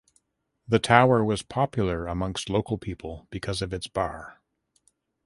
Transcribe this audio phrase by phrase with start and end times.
[0.67, 4.41] The tower was popular amongst local people because of its bar.